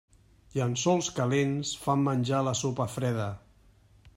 [0.53, 3.29] Llençols calents fan menjar la sopa freda.